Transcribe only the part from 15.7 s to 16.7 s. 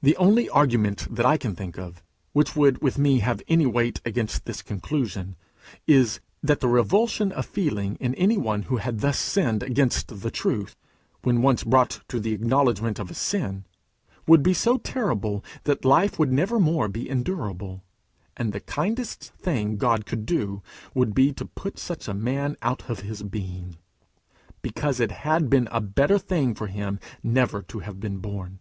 life would never